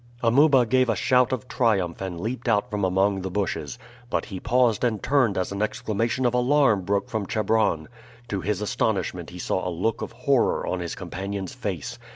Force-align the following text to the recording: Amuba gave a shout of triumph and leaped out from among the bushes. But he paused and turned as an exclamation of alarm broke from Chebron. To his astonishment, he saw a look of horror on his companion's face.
Amuba 0.23 0.65
gave 0.65 0.89
a 0.89 0.95
shout 0.95 1.31
of 1.31 1.47
triumph 1.47 2.01
and 2.01 2.19
leaped 2.19 2.49
out 2.49 2.71
from 2.71 2.83
among 2.83 3.21
the 3.21 3.29
bushes. 3.29 3.77
But 4.09 4.25
he 4.25 4.39
paused 4.39 4.83
and 4.83 5.03
turned 5.03 5.37
as 5.37 5.51
an 5.51 5.61
exclamation 5.61 6.25
of 6.25 6.33
alarm 6.33 6.81
broke 6.81 7.07
from 7.07 7.27
Chebron. 7.27 7.87
To 8.29 8.41
his 8.41 8.61
astonishment, 8.61 9.29
he 9.29 9.37
saw 9.37 9.63
a 9.63 9.69
look 9.69 10.01
of 10.01 10.11
horror 10.13 10.65
on 10.65 10.79
his 10.79 10.95
companion's 10.95 11.53
face. 11.53 11.99